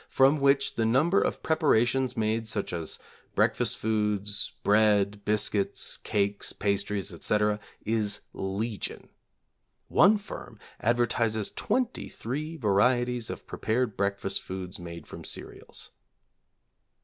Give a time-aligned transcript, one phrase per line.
[0.09, 2.97] from which the number of preparations made such as
[3.35, 9.09] breakfast foods, bread, biscuits, cakes, pastries, etc., is legion.
[9.89, 15.91] (One firm advertises twenty three varieties of prepared breakfast foods made from cereals.)